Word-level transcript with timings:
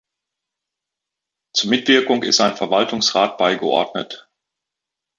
Zur 1.53 1.69
Mitwirkung 1.69 2.23
ist 2.23 2.41
ein 2.41 2.57
Verwaltungsrat 2.57 3.37
beigeordnet. 3.37 4.27